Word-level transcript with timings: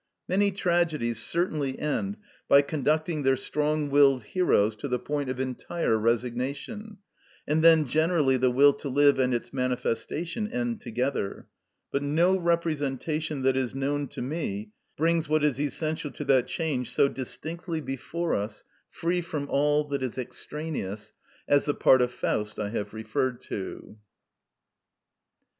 Many 0.27 0.49
tragedies 0.49 1.19
certainly 1.21 1.77
end 1.77 2.17
by 2.47 2.63
conducting 2.63 3.21
their 3.21 3.35
strong 3.37 3.91
willed 3.91 4.23
heroes 4.23 4.75
to 4.77 4.87
the 4.87 4.97
point 4.97 5.29
of 5.29 5.39
entire 5.39 5.95
resignation, 5.95 6.97
and 7.47 7.63
then 7.63 7.85
generally 7.85 8.35
the 8.35 8.49
will 8.49 8.73
to 8.73 8.89
live 8.89 9.19
and 9.19 9.31
its 9.31 9.53
manifestation 9.53 10.47
end 10.51 10.81
together, 10.81 11.45
but 11.91 12.01
no 12.01 12.35
representation 12.35 13.43
that 13.43 13.55
is 13.55 13.75
known 13.75 14.07
to 14.07 14.23
me 14.23 14.71
brings 14.97 15.29
what 15.29 15.43
is 15.43 15.61
essential 15.61 16.09
to 16.09 16.25
that 16.25 16.47
change 16.47 16.89
so 16.89 17.07
distinctly 17.07 17.79
before 17.79 18.33
us, 18.33 18.63
free 18.89 19.21
from 19.21 19.47
all 19.51 19.83
that 19.83 20.01
is 20.01 20.17
extraneous, 20.17 21.13
as 21.47 21.65
the 21.65 21.75
part 21.75 22.01
of 22.01 22.11
"Faust" 22.11 22.57
I 22.57 22.69
have 22.69 22.95
referred 22.95 23.39
to. 23.41 23.99